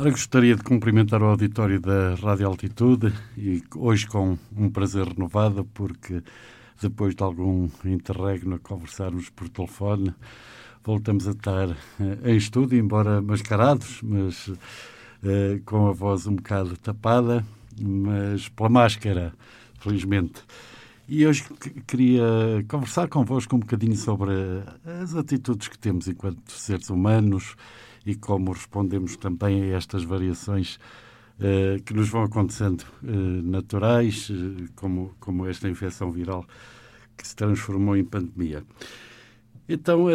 Ora, 0.00 0.12
gostaria 0.12 0.54
de 0.54 0.62
cumprimentar 0.62 1.20
o 1.20 1.26
auditório 1.26 1.80
da 1.80 2.14
Rádio 2.14 2.46
Altitude 2.46 3.12
e 3.36 3.60
hoje 3.74 4.06
com 4.06 4.38
um 4.56 4.70
prazer 4.70 5.08
renovado, 5.08 5.64
porque 5.74 6.22
depois 6.80 7.16
de 7.16 7.22
algum 7.24 7.68
interregno 7.84 8.54
a 8.54 8.58
conversarmos 8.60 9.28
por 9.28 9.48
telefone, 9.48 10.14
voltamos 10.84 11.26
a 11.26 11.32
estar 11.32 11.70
eh, 11.70 12.30
em 12.30 12.36
estúdio, 12.36 12.78
embora 12.78 13.20
mascarados, 13.20 14.00
mas 14.04 14.46
uh, 14.46 14.56
com 15.64 15.88
a 15.88 15.92
voz 15.92 16.28
um 16.28 16.36
bocado 16.36 16.76
tapada, 16.76 17.44
mas 17.76 18.48
pela 18.50 18.68
máscara, 18.68 19.34
felizmente. 19.80 20.44
E 21.08 21.26
hoje 21.26 21.42
queria 21.88 22.24
conversar 22.68 23.08
convosco 23.08 23.56
um 23.56 23.58
bocadinho 23.58 23.96
sobre 23.96 24.30
as 25.02 25.16
atitudes 25.16 25.66
que 25.66 25.76
temos 25.76 26.06
enquanto 26.06 26.52
seres 26.52 26.88
humanos 26.88 27.56
e 28.08 28.14
como 28.14 28.52
respondemos 28.52 29.18
também 29.18 29.64
a 29.64 29.76
estas 29.76 30.02
variações 30.02 30.78
uh, 31.38 31.82
que 31.84 31.92
nos 31.92 32.08
vão 32.08 32.22
acontecendo 32.22 32.82
uh, 33.02 33.06
naturais, 33.42 34.30
uh, 34.30 34.66
como, 34.74 35.14
como 35.20 35.46
esta 35.46 35.68
infecção 35.68 36.10
viral 36.10 36.46
que 37.18 37.28
se 37.28 37.36
transformou 37.36 37.98
em 37.98 38.04
pandemia. 38.04 38.64
Então, 39.68 40.06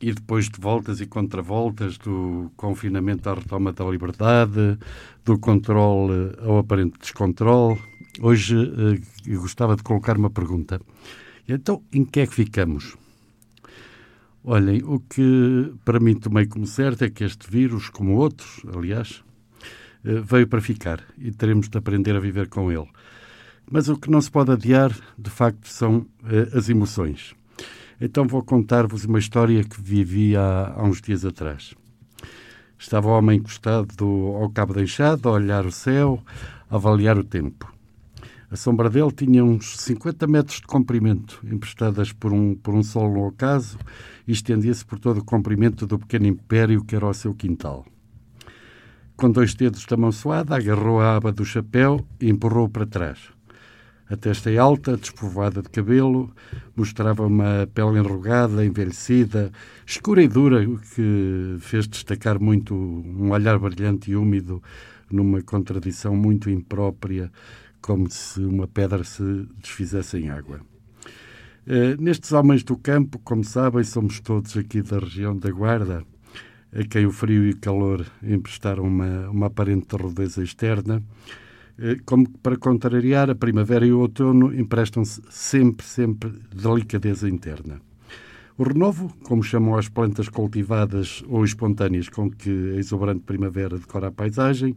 e 0.00 0.12
depois 0.12 0.48
de 0.48 0.58
voltas 0.58 1.00
e 1.00 1.06
contravoltas, 1.06 1.98
do 1.98 2.50
confinamento 2.56 3.28
à 3.28 3.34
retoma 3.34 3.72
da 3.72 3.84
liberdade, 3.84 4.78
do 5.24 5.38
controle 5.38 6.34
ao 6.40 6.58
aparente 6.58 6.98
descontrole, 6.98 7.78
hoje 8.18 8.56
eu 9.26 9.40
gostava 9.42 9.76
de 9.76 9.82
colocar 9.82 10.16
uma 10.16 10.30
pergunta. 10.30 10.80
Então, 11.46 11.82
em 11.92 12.02
que 12.02 12.20
é 12.20 12.26
que 12.26 12.34
ficamos? 12.34 12.96
Olhem, 14.48 14.80
o 14.84 15.00
que 15.00 15.74
para 15.84 15.98
mim 15.98 16.14
tomei 16.14 16.46
como 16.46 16.68
certo 16.68 17.02
é 17.02 17.10
que 17.10 17.24
este 17.24 17.50
vírus, 17.50 17.90
como 17.90 18.14
outros, 18.14 18.62
aliás, 18.72 19.24
eh, 20.04 20.20
veio 20.20 20.46
para 20.46 20.60
ficar 20.60 21.02
e 21.18 21.32
teremos 21.32 21.68
de 21.68 21.76
aprender 21.76 22.14
a 22.14 22.20
viver 22.20 22.48
com 22.48 22.70
ele. 22.70 22.86
Mas 23.68 23.88
o 23.88 23.96
que 23.96 24.08
não 24.08 24.20
se 24.20 24.30
pode 24.30 24.52
adiar, 24.52 24.96
de 25.18 25.30
facto, 25.30 25.66
são 25.66 26.06
eh, 26.30 26.48
as 26.56 26.68
emoções. 26.68 27.34
Então 28.00 28.24
vou 28.24 28.40
contar-vos 28.40 29.04
uma 29.04 29.18
história 29.18 29.64
que 29.64 29.82
vivi 29.82 30.36
há, 30.36 30.74
há, 30.76 30.84
uns 30.84 31.02
dias 31.02 31.24
atrás. 31.24 31.74
Estava 32.78 33.08
o 33.08 33.18
homem 33.18 33.40
encostado 33.40 34.04
ao 34.40 34.48
cabo 34.50 34.74
da 34.74 34.82
enxada, 34.82 35.28
a 35.28 35.32
olhar 35.32 35.66
o 35.66 35.72
céu, 35.72 36.22
a 36.70 36.76
avaliar 36.76 37.18
o 37.18 37.24
tempo. 37.24 37.75
A 38.48 38.54
sombra 38.54 38.88
dele 38.88 39.10
tinha 39.10 39.44
uns 39.44 39.76
50 39.80 40.24
metros 40.28 40.60
de 40.60 40.66
comprimento, 40.68 41.40
emprestadas 41.44 42.12
por 42.12 42.32
um, 42.32 42.54
por 42.54 42.74
um 42.74 42.82
sol 42.82 43.12
no 43.12 43.26
ocaso, 43.26 43.76
e 44.26 44.30
estendia-se 44.30 44.84
por 44.84 45.00
todo 45.00 45.18
o 45.18 45.24
comprimento 45.24 45.84
do 45.84 45.98
pequeno 45.98 46.26
império 46.26 46.84
que 46.84 46.94
era 46.94 47.06
o 47.06 47.12
seu 47.14 47.34
quintal. 47.34 47.84
Com 49.16 49.30
dois 49.30 49.52
dedos 49.54 49.84
da 49.86 49.96
mão 49.96 50.12
suada, 50.12 50.54
agarrou 50.54 51.00
a 51.00 51.16
aba 51.16 51.32
do 51.32 51.44
chapéu 51.44 52.06
e 52.20 52.30
empurrou 52.30 52.68
para 52.68 52.86
trás. 52.86 53.18
A 54.08 54.16
testa 54.16 54.48
é 54.48 54.58
alta, 54.58 54.96
despovoada 54.96 55.60
de 55.60 55.68
cabelo, 55.68 56.30
mostrava 56.76 57.26
uma 57.26 57.68
pele 57.74 57.98
enrugada, 57.98 58.64
envelhecida, 58.64 59.50
escura 59.84 60.22
e 60.22 60.28
dura, 60.28 60.62
o 60.68 60.78
que 60.78 61.56
fez 61.58 61.88
destacar 61.88 62.40
muito 62.40 62.72
um 62.72 63.32
olhar 63.32 63.58
brilhante 63.58 64.12
e 64.12 64.16
úmido, 64.16 64.62
numa 65.10 65.42
contradição 65.42 66.14
muito 66.14 66.48
imprópria 66.48 67.32
como 67.86 68.10
se 68.10 68.40
uma 68.40 68.66
pedra 68.66 69.04
se 69.04 69.46
desfizesse 69.62 70.18
em 70.18 70.28
água. 70.28 70.60
Uh, 71.66 72.00
nestes 72.00 72.32
homens 72.32 72.64
do 72.64 72.76
campo, 72.76 73.18
como 73.20 73.44
sabem, 73.44 73.84
somos 73.84 74.18
todos 74.18 74.56
aqui 74.56 74.82
da 74.82 74.98
região 74.98 75.36
da 75.36 75.50
Guarda, 75.50 76.02
a 76.72 76.84
quem 76.84 77.06
o 77.06 77.12
frio 77.12 77.46
e 77.46 77.50
o 77.50 77.56
calor 77.58 78.04
emprestaram 78.22 78.84
uma, 78.84 79.30
uma 79.30 79.46
aparente 79.46 79.94
rudeza 79.94 80.42
externa. 80.42 81.00
Uh, 81.78 82.02
como 82.04 82.28
para 82.40 82.56
contrariar, 82.56 83.30
a 83.30 83.36
primavera 83.36 83.86
e 83.86 83.92
o 83.92 84.00
outono 84.00 84.52
emprestam-se 84.52 85.22
sempre, 85.30 85.86
sempre 85.86 86.32
delicadeza 86.52 87.28
interna. 87.28 87.80
O 88.58 88.64
renovo, 88.64 89.14
como 89.22 89.44
chamam 89.44 89.76
as 89.76 89.88
plantas 89.88 90.28
cultivadas 90.28 91.22
ou 91.28 91.44
espontâneas 91.44 92.08
com 92.08 92.30
que 92.30 92.50
a 92.74 92.78
exuberante 92.78 93.20
primavera 93.20 93.78
decora 93.78 94.08
a 94.08 94.12
paisagem, 94.12 94.74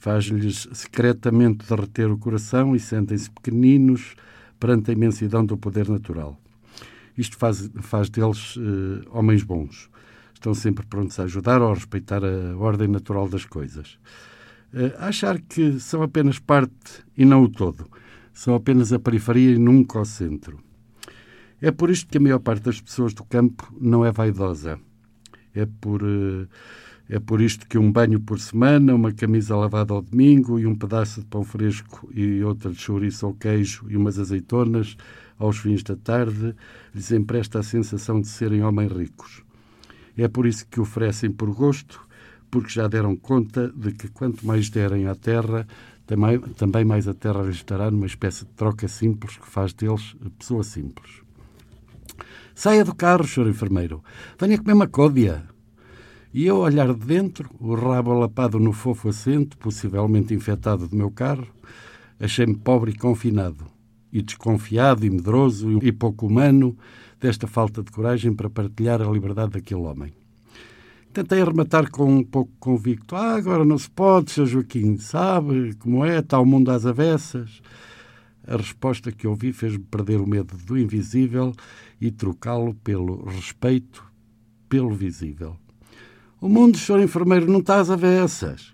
faz-lhes 0.00 0.66
secretamente 0.72 1.68
derreter 1.68 2.10
o 2.10 2.16
coração 2.16 2.74
e 2.74 2.80
sentem-se 2.80 3.30
pequeninos 3.30 4.14
perante 4.58 4.90
a 4.90 4.94
imensidão 4.94 5.44
do 5.44 5.58
poder 5.58 5.88
natural. 5.88 6.40
Isto 7.16 7.36
faz, 7.36 7.70
faz 7.82 8.08
deles 8.08 8.56
uh, 8.56 9.02
homens 9.10 9.42
bons. 9.42 9.90
Estão 10.32 10.54
sempre 10.54 10.86
prontos 10.86 11.20
a 11.20 11.24
ajudar 11.24 11.60
ou 11.60 11.70
a 11.70 11.74
respeitar 11.74 12.22
a 12.24 12.56
ordem 12.56 12.88
natural 12.88 13.28
das 13.28 13.44
coisas. 13.44 13.98
Uh, 14.72 14.96
achar 14.98 15.38
que 15.38 15.78
são 15.78 16.02
apenas 16.02 16.38
parte 16.38 17.04
e 17.14 17.26
não 17.26 17.44
o 17.44 17.48
todo. 17.48 17.86
São 18.32 18.54
apenas 18.54 18.94
a 18.94 18.98
periferia 18.98 19.50
e 19.50 19.58
nunca 19.58 20.00
o 20.00 20.04
centro. 20.06 20.60
É 21.60 21.70
por 21.70 21.90
isto 21.90 22.08
que 22.10 22.16
a 22.16 22.20
maior 22.22 22.38
parte 22.38 22.62
das 22.62 22.80
pessoas 22.80 23.12
do 23.12 23.22
campo 23.22 23.70
não 23.78 24.02
é 24.02 24.10
vaidosa. 24.10 24.80
É 25.54 25.66
por. 25.66 26.02
Uh, 26.02 26.48
é 27.12 27.18
por 27.18 27.40
isto 27.40 27.66
que 27.66 27.76
um 27.76 27.90
banho 27.90 28.20
por 28.20 28.38
semana, 28.38 28.94
uma 28.94 29.12
camisa 29.12 29.56
lavada 29.56 29.92
ao 29.92 30.00
domingo 30.00 30.60
e 30.60 30.66
um 30.66 30.76
pedaço 30.76 31.20
de 31.20 31.26
pão 31.26 31.42
fresco 31.42 32.08
e 32.14 32.40
outra 32.44 32.70
de 32.70 32.80
chouriço 32.80 33.26
ou 33.26 33.34
queijo 33.34 33.84
e 33.88 33.96
umas 33.96 34.16
azeitonas 34.16 34.96
aos 35.36 35.58
fins 35.58 35.82
da 35.82 35.96
tarde 35.96 36.54
lhes 36.94 37.10
empresta 37.10 37.58
a 37.58 37.62
sensação 37.64 38.20
de 38.20 38.28
serem 38.28 38.62
homens 38.62 38.92
ricos. 38.92 39.42
É 40.16 40.28
por 40.28 40.46
isso 40.46 40.64
que 40.70 40.78
oferecem 40.78 41.32
por 41.32 41.52
gosto, 41.52 42.00
porque 42.48 42.68
já 42.68 42.86
deram 42.86 43.16
conta 43.16 43.72
de 43.74 43.90
que 43.90 44.06
quanto 44.06 44.46
mais 44.46 44.70
derem 44.70 45.08
à 45.08 45.16
terra, 45.16 45.66
também, 46.06 46.38
também 46.38 46.84
mais 46.84 47.08
a 47.08 47.14
terra 47.14 47.42
lhes 47.42 47.64
dará 47.64 47.90
numa 47.90 48.06
espécie 48.06 48.44
de 48.44 48.52
troca 48.52 48.86
simples 48.86 49.36
que 49.36 49.48
faz 49.48 49.72
deles 49.72 50.14
pessoa 50.38 50.62
simples. 50.62 51.22
Saia 52.54 52.84
do 52.84 52.94
carro, 52.94 53.26
senhor 53.26 53.48
enfermeiro. 53.48 54.00
Venha 54.38 54.58
comer 54.58 54.74
uma 54.74 54.86
códia. 54.86 55.42
E 56.32 56.46
eu 56.46 56.58
olhar 56.58 56.94
de 56.94 57.06
dentro, 57.06 57.50
o 57.58 57.74
rabo 57.74 58.12
alapado 58.12 58.60
no 58.60 58.72
fofo 58.72 59.08
assento, 59.08 59.58
possivelmente 59.58 60.32
infectado 60.32 60.86
do 60.86 60.94
meu 60.94 61.10
carro, 61.10 61.48
achei-me 62.20 62.54
pobre 62.54 62.92
e 62.92 62.96
confinado, 62.96 63.64
e 64.12 64.22
desconfiado 64.22 65.04
e 65.04 65.10
medroso 65.10 65.80
e 65.82 65.90
pouco 65.90 66.28
humano 66.28 66.78
desta 67.18 67.48
falta 67.48 67.82
de 67.82 67.90
coragem 67.90 68.32
para 68.32 68.48
partilhar 68.48 69.02
a 69.02 69.10
liberdade 69.10 69.54
daquele 69.54 69.80
homem. 69.80 70.12
Tentei 71.12 71.42
arrematar 71.42 71.90
com 71.90 72.18
um 72.18 72.22
pouco 72.22 72.52
convicto. 72.60 73.16
Ah, 73.16 73.34
agora 73.34 73.64
não 73.64 73.76
se 73.76 73.90
pode, 73.90 74.30
Sr. 74.30 74.46
Joaquim, 74.46 74.98
sabe 74.98 75.74
como 75.80 76.04
é, 76.04 76.20
está 76.20 76.38
o 76.38 76.46
mundo 76.46 76.70
às 76.70 76.86
avessas. 76.86 77.60
A 78.46 78.56
resposta 78.56 79.10
que 79.10 79.26
ouvi 79.26 79.52
fez-me 79.52 79.80
perder 79.80 80.20
o 80.20 80.28
medo 80.28 80.56
do 80.58 80.78
invisível 80.78 81.52
e 82.00 82.12
trocá-lo 82.12 82.72
pelo 82.74 83.24
respeito 83.24 84.04
pelo 84.68 84.94
visível. 84.94 85.56
O 86.40 86.48
mundo, 86.48 86.78
senhor 86.78 87.02
enfermeiro, 87.02 87.50
não 87.50 87.60
está 87.60 87.78
às 87.80 87.90
avessas. 87.90 88.72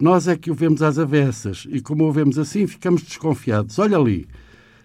Nós 0.00 0.28
é 0.28 0.36
que 0.36 0.52
o 0.52 0.54
vemos 0.54 0.82
às 0.82 1.00
avessas 1.00 1.66
e, 1.68 1.80
como 1.80 2.04
o 2.04 2.12
vemos 2.12 2.38
assim, 2.38 2.64
ficamos 2.64 3.02
desconfiados. 3.02 3.76
Olha 3.80 3.98
ali, 3.98 4.28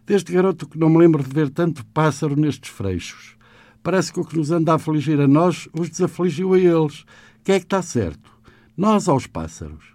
desde 0.04 0.34
garoto 0.34 0.68
que 0.68 0.80
não 0.80 0.90
me 0.90 0.98
lembro 0.98 1.22
de 1.22 1.30
ver 1.30 1.52
tanto 1.52 1.86
pássaro 1.86 2.36
nestes 2.36 2.72
freixos. 2.72 3.36
Parece 3.84 4.12
que 4.12 4.20
o 4.20 4.26
que 4.26 4.36
nos 4.36 4.50
anda 4.50 4.72
a 4.72 4.76
afligir 4.76 5.22
a 5.22 5.28
nós 5.28 5.70
os 5.78 5.92
desafligiu 5.92 6.56
a 6.56 6.60
eles. 6.60 7.06
Quem 7.44 7.56
é 7.56 7.60
que 7.60 7.66
está 7.66 7.84
certo? 7.84 8.32
Nós 8.76 9.08
aos 9.08 9.28
pássaros. 9.28 9.94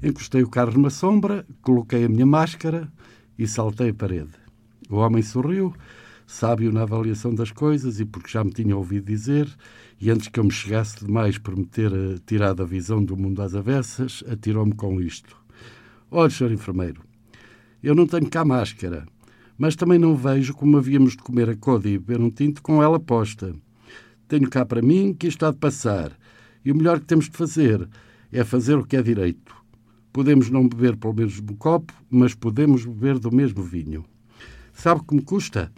Encostei 0.00 0.44
o 0.44 0.48
carro 0.48 0.72
numa 0.74 0.90
sombra, 0.90 1.44
coloquei 1.60 2.04
a 2.04 2.08
minha 2.08 2.26
máscara 2.26 2.88
e 3.36 3.48
saltei 3.48 3.90
a 3.90 3.94
parede. 3.94 4.30
O 4.88 4.96
homem 4.96 5.22
sorriu, 5.22 5.74
sábio 6.32 6.72
na 6.72 6.82
avaliação 6.82 7.34
das 7.34 7.50
coisas 7.50 8.00
e 8.00 8.06
porque 8.06 8.30
já 8.30 8.42
me 8.42 8.50
tinha 8.50 8.74
ouvido 8.74 9.04
dizer, 9.04 9.46
e 10.00 10.10
antes 10.10 10.28
que 10.28 10.40
eu 10.40 10.44
me 10.44 10.50
chegasse 10.50 11.04
demais 11.04 11.36
por 11.36 11.54
me 11.54 11.66
ter 11.66 11.92
uh, 11.92 12.18
tirado 12.26 12.62
a 12.62 12.66
visão 12.66 13.04
do 13.04 13.16
mundo 13.16 13.42
às 13.42 13.54
avessas, 13.54 14.24
atirou-me 14.26 14.72
com 14.72 14.98
isto. 14.98 15.36
Olha, 16.10 16.30
senhor 16.30 16.50
enfermeiro, 16.50 17.02
eu 17.82 17.94
não 17.94 18.06
tenho 18.06 18.30
cá 18.30 18.46
máscara, 18.46 19.06
mas 19.58 19.76
também 19.76 19.98
não 19.98 20.16
vejo 20.16 20.54
como 20.54 20.78
havíamos 20.78 21.12
de 21.12 21.18
comer 21.18 21.50
a 21.50 21.56
coda 21.56 21.86
e 21.86 21.98
beber 21.98 22.20
um 22.20 22.30
tinto 22.30 22.62
com 22.62 22.82
ela 22.82 22.98
posta. 22.98 23.54
Tenho 24.26 24.48
cá 24.48 24.64
para 24.64 24.80
mim 24.80 25.12
que 25.12 25.26
isto 25.26 25.44
há 25.44 25.50
de 25.50 25.58
passar, 25.58 26.16
e 26.64 26.72
o 26.72 26.74
melhor 26.74 26.98
que 26.98 27.06
temos 27.06 27.28
de 27.28 27.36
fazer 27.36 27.86
é 28.32 28.42
fazer 28.42 28.76
o 28.76 28.86
que 28.86 28.96
é 28.96 29.02
direito. 29.02 29.54
Podemos 30.10 30.48
não 30.48 30.66
beber 30.66 30.96
pelo 30.96 31.12
mesmo 31.12 31.54
copo, 31.56 31.92
mas 32.10 32.34
podemos 32.34 32.86
beber 32.86 33.18
do 33.18 33.30
mesmo 33.30 33.62
vinho. 33.62 34.04
Sabe 34.72 35.02
que 35.06 35.14
me 35.14 35.22
custa? 35.22 35.70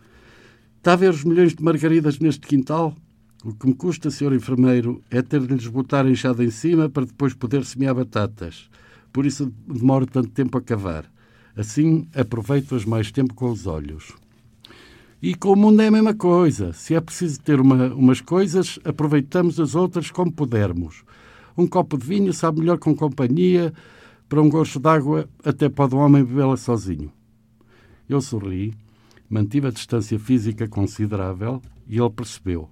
Está 0.84 0.92
a 0.92 0.96
ver 0.96 1.08
os 1.08 1.24
milhões 1.24 1.54
de 1.54 1.64
margaridas 1.64 2.18
neste 2.18 2.46
quintal? 2.46 2.94
O 3.42 3.54
que 3.54 3.66
me 3.66 3.74
custa, 3.74 4.10
senhor 4.10 4.34
enfermeiro, 4.34 5.02
é 5.10 5.22
ter 5.22 5.40
de 5.40 5.54
lhes 5.54 5.66
botar 5.66 6.06
enxada 6.06 6.44
em 6.44 6.50
cima 6.50 6.90
para 6.90 7.06
depois 7.06 7.32
poder 7.32 7.64
semear 7.64 7.94
batatas. 7.94 8.68
Por 9.10 9.24
isso 9.24 9.50
demoro 9.66 10.04
tanto 10.04 10.28
tempo 10.28 10.58
a 10.58 10.60
cavar. 10.60 11.10
Assim 11.56 12.06
aproveito-as 12.14 12.84
mais 12.84 13.10
tempo 13.10 13.32
com 13.32 13.50
os 13.50 13.66
olhos. 13.66 14.12
E 15.22 15.34
com 15.34 15.52
o 15.52 15.56
mundo 15.56 15.80
é 15.80 15.86
a 15.86 15.90
mesma 15.90 16.12
coisa. 16.12 16.74
Se 16.74 16.94
é 16.94 17.00
preciso 17.00 17.40
ter 17.40 17.60
uma, 17.60 17.86
umas 17.94 18.20
coisas, 18.20 18.78
aproveitamos 18.84 19.58
as 19.58 19.74
outras 19.74 20.10
como 20.10 20.30
pudermos. 20.30 21.02
Um 21.56 21.66
copo 21.66 21.96
de 21.96 22.06
vinho 22.06 22.30
sabe 22.34 22.60
melhor 22.60 22.76
com 22.76 22.94
companhia. 22.94 23.72
Para 24.28 24.42
um 24.42 24.50
gosto 24.50 24.78
d'água, 24.78 25.30
até 25.42 25.70
pode 25.70 25.94
um 25.94 26.00
homem 26.00 26.22
bebê-la 26.22 26.58
sozinho. 26.58 27.10
Eu 28.06 28.20
sorri, 28.20 28.74
mantive 29.34 29.66
a 29.66 29.70
distância 29.70 30.16
física 30.16 30.68
considerável 30.68 31.60
e 31.88 31.98
ele 31.98 32.10
percebeu. 32.10 32.70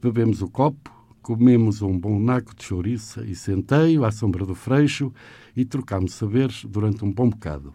Bebemos 0.00 0.40
o 0.40 0.48
copo, 0.48 0.88
comemos 1.20 1.82
um 1.82 1.98
bom 1.98 2.16
naco 2.20 2.54
de 2.54 2.62
chouriça 2.62 3.24
e 3.24 3.34
centeio 3.34 4.04
à 4.04 4.12
sombra 4.12 4.46
do 4.46 4.54
freixo 4.54 5.12
e 5.56 5.64
trocámos 5.64 6.14
saberes 6.14 6.64
durante 6.64 7.04
um 7.04 7.10
bom 7.10 7.28
bocado. 7.28 7.72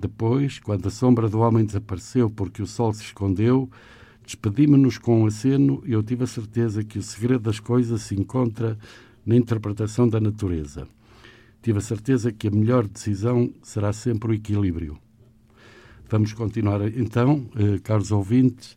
Depois, 0.00 0.58
quando 0.58 0.88
a 0.88 0.90
sombra 0.90 1.28
do 1.28 1.40
homem 1.40 1.66
desapareceu 1.66 2.30
porque 2.30 2.62
o 2.62 2.66
sol 2.66 2.94
se 2.94 3.02
escondeu, 3.02 3.68
despedimos-nos 4.24 4.96
com 4.96 5.20
um 5.20 5.26
aceno 5.26 5.82
e 5.84 5.92
eu 5.92 6.02
tive 6.02 6.24
a 6.24 6.26
certeza 6.26 6.82
que 6.82 6.98
o 6.98 7.02
segredo 7.02 7.42
das 7.42 7.60
coisas 7.60 8.00
se 8.00 8.14
encontra 8.14 8.78
na 9.26 9.36
interpretação 9.36 10.08
da 10.08 10.18
natureza. 10.18 10.88
Tive 11.60 11.80
a 11.80 11.82
certeza 11.82 12.32
que 12.32 12.48
a 12.48 12.50
melhor 12.50 12.86
decisão 12.86 13.52
será 13.62 13.92
sempre 13.92 14.30
o 14.30 14.34
equilíbrio. 14.34 14.98
Vamos 16.08 16.32
continuar, 16.32 16.86
então, 16.96 17.48
eh, 17.56 17.80
caros 17.82 18.12
ouvintes, 18.12 18.76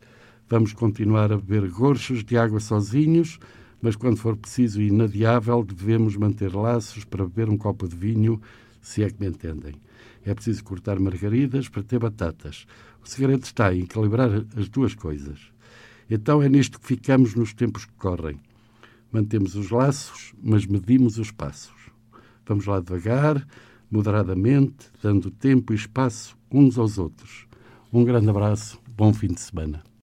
vamos 0.49 0.73
continuar 0.73 1.31
a 1.31 1.37
beber 1.37 1.69
gorchos 1.69 2.23
de 2.23 2.35
água 2.35 2.59
sozinhos, 2.59 3.39
mas 3.79 3.95
quando 3.95 4.17
for 4.17 4.35
preciso 4.35 4.81
e 4.81 4.87
inadiável, 4.87 5.63
devemos 5.63 6.15
manter 6.15 6.55
laços 6.55 7.05
para 7.05 7.23
beber 7.23 7.47
um 7.47 7.55
copo 7.55 7.87
de 7.87 7.95
vinho, 7.95 8.41
se 8.81 9.03
é 9.03 9.09
que 9.11 9.21
me 9.21 9.27
entendem. 9.27 9.75
É 10.25 10.33
preciso 10.33 10.63
cortar 10.63 10.99
margaridas 10.99 11.69
para 11.69 11.83
ter 11.83 11.99
batatas. 11.99 12.65
O 13.03 13.07
segredo 13.07 13.43
está 13.43 13.73
em 13.75 13.83
equilibrar 13.83 14.31
as 14.57 14.67
duas 14.67 14.95
coisas. 14.95 15.51
Então 16.09 16.41
é 16.41 16.49
nisto 16.49 16.79
que 16.79 16.87
ficamos 16.87 17.35
nos 17.35 17.53
tempos 17.53 17.85
que 17.85 17.93
correm. 17.93 18.39
Mantemos 19.11 19.53
os 19.53 19.69
laços, 19.69 20.33
mas 20.41 20.65
medimos 20.65 21.19
os 21.19 21.29
passos. 21.29 21.91
Vamos 22.47 22.65
lá 22.65 22.79
devagar, 22.79 23.47
moderadamente, 23.91 24.87
dando 25.01 25.31
tempo 25.31 25.73
e 25.73 25.75
espaço 25.75 26.37
uns 26.51 26.77
aos 26.77 26.97
outros. 26.97 27.47
Um 27.91 28.03
grande 28.03 28.29
abraço, 28.29 28.79
bom 28.95 29.13
fim 29.13 29.27
de 29.27 29.41
semana. 29.41 29.89